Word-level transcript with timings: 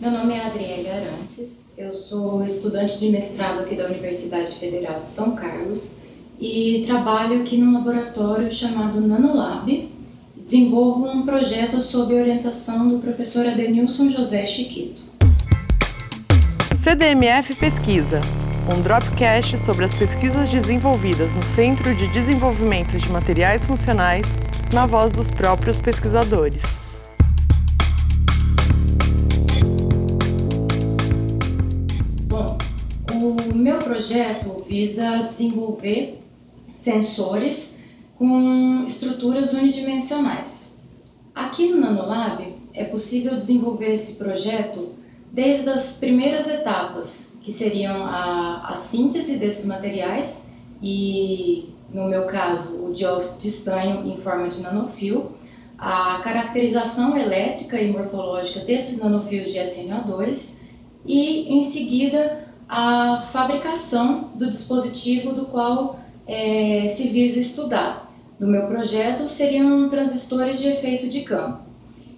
Meu 0.00 0.10
nome 0.10 0.34
é 0.34 0.44
Adriele 0.44 0.90
Arantes, 0.90 1.74
eu 1.78 1.92
sou 1.92 2.44
estudante 2.44 2.98
de 2.98 3.10
mestrado 3.10 3.60
aqui 3.60 3.76
da 3.76 3.86
Universidade 3.86 4.50
Federal 4.50 4.98
de 4.98 5.06
São 5.06 5.36
Carlos 5.36 6.00
e 6.40 6.82
trabalho 6.84 7.40
aqui 7.40 7.56
num 7.56 7.72
laboratório 7.72 8.50
chamado 8.52 9.00
Nanolab. 9.00 9.88
Desenvolvo 10.36 11.08
um 11.08 11.22
projeto 11.22 11.80
sob 11.80 12.12
orientação 12.12 12.88
do 12.88 12.98
professor 12.98 13.46
Adenilson 13.46 14.08
José 14.08 14.44
Chiquito. 14.44 15.00
CDMF 16.76 17.54
Pesquisa, 17.54 18.20
um 18.68 18.82
dropcast 18.82 19.56
sobre 19.58 19.84
as 19.84 19.94
pesquisas 19.94 20.50
desenvolvidas 20.50 21.36
no 21.36 21.46
Centro 21.46 21.94
de 21.94 22.08
Desenvolvimento 22.08 22.98
de 22.98 23.08
Materiais 23.10 23.64
Funcionais, 23.64 24.26
na 24.72 24.86
voz 24.86 25.12
dos 25.12 25.30
próprios 25.30 25.78
pesquisadores. 25.78 26.83
Meu 33.64 33.78
projeto 33.78 34.62
visa 34.68 35.22
desenvolver 35.22 36.22
sensores 36.70 37.84
com 38.14 38.84
estruturas 38.86 39.54
unidimensionais. 39.54 40.84
Aqui 41.34 41.70
no 41.70 41.80
Nanolab 41.80 42.44
é 42.74 42.84
possível 42.84 43.34
desenvolver 43.34 43.90
esse 43.94 44.16
projeto 44.16 44.92
desde 45.32 45.70
as 45.70 45.96
primeiras 45.96 46.46
etapas, 46.46 47.38
que 47.42 47.50
seriam 47.50 48.04
a, 48.04 48.68
a 48.68 48.74
síntese 48.74 49.38
desses 49.38 49.64
materiais 49.64 50.56
e, 50.82 51.70
no 51.94 52.06
meu 52.06 52.26
caso, 52.26 52.84
o 52.84 52.92
dióxido 52.92 53.38
de 53.38 53.48
estanho 53.48 54.06
em 54.06 54.18
forma 54.18 54.46
de 54.46 54.60
nanofio, 54.60 55.32
a 55.78 56.20
caracterização 56.22 57.16
elétrica 57.16 57.80
e 57.80 57.90
morfológica 57.90 58.60
desses 58.66 58.98
nanofios 58.98 59.50
de 59.50 59.58
SNO2 59.58 60.64
e, 61.06 61.56
em 61.56 61.62
seguida, 61.62 62.44
a 62.68 63.20
fabricação 63.20 64.30
do 64.34 64.48
dispositivo 64.48 65.32
do 65.32 65.46
qual 65.46 65.98
é, 66.26 66.86
se 66.88 67.08
visa 67.08 67.38
estudar. 67.38 68.12
No 68.38 68.46
meu 68.46 68.66
projeto 68.66 69.28
seriam 69.28 69.88
transistores 69.88 70.58
de 70.58 70.68
efeito 70.68 71.08
de 71.08 71.20
campo. 71.20 71.64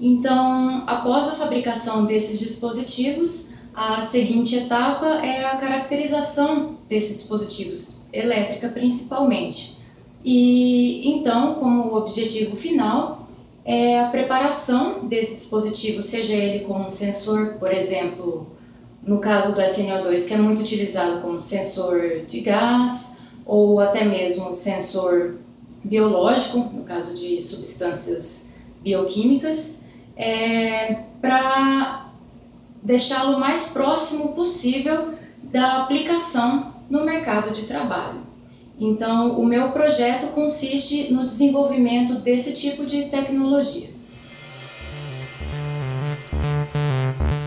Então, 0.00 0.84
após 0.86 1.28
a 1.28 1.32
fabricação 1.32 2.04
desses 2.04 2.38
dispositivos, 2.38 3.54
a 3.74 4.00
seguinte 4.00 4.56
etapa 4.56 5.06
é 5.24 5.44
a 5.44 5.56
caracterização 5.56 6.78
desses 6.88 7.18
dispositivos, 7.18 8.06
elétrica 8.12 8.68
principalmente. 8.68 9.78
E 10.24 11.08
então, 11.10 11.54
como 11.54 11.96
objetivo 11.96 12.56
final, 12.56 13.28
é 13.64 14.00
a 14.00 14.08
preparação 14.08 15.06
desse 15.06 15.36
dispositivo, 15.36 16.00
seja 16.00 16.32
ele 16.32 16.64
como 16.64 16.86
um 16.86 16.90
sensor, 16.90 17.54
por 17.58 17.72
exemplo, 17.72 18.46
no 19.02 19.18
caso 19.18 19.54
do 19.54 19.60
SNO2, 19.60 20.28
que 20.28 20.34
é 20.34 20.36
muito 20.36 20.60
utilizado 20.60 21.20
como 21.20 21.38
sensor 21.38 22.24
de 22.26 22.40
gás, 22.40 23.18
ou 23.46 23.80
até 23.80 24.04
mesmo 24.04 24.52
sensor 24.52 25.36
biológico, 25.84 26.58
no 26.74 26.84
caso 26.84 27.14
de 27.14 27.40
substâncias 27.40 28.56
bioquímicas, 28.82 29.84
é, 30.16 31.04
para 31.20 32.10
deixá-lo 32.82 33.38
mais 33.38 33.68
próximo 33.68 34.34
possível 34.34 35.14
da 35.44 35.82
aplicação 35.82 36.72
no 36.90 37.04
mercado 37.04 37.50
de 37.50 37.62
trabalho. 37.62 38.26
Então, 38.78 39.38
o 39.38 39.44
meu 39.44 39.72
projeto 39.72 40.32
consiste 40.34 41.12
no 41.12 41.24
desenvolvimento 41.24 42.14
desse 42.20 42.54
tipo 42.54 42.86
de 42.86 43.06
tecnologia. 43.06 43.88